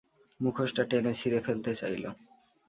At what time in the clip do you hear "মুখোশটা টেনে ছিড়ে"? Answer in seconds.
0.39-1.39